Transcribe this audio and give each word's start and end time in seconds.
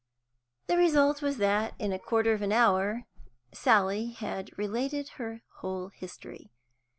The 0.65 0.77
result 0.77 1.21
was 1.21 1.37
that, 1.37 1.75
in 1.77 1.93
a 1.93 1.99
quarter 1.99 2.33
of 2.33 2.41
an 2.41 2.51
hour 2.51 3.05
Sally 3.51 4.07
had 4.13 4.49
related 4.57 5.09
her 5.19 5.43
whole 5.57 5.89
history. 5.89 6.49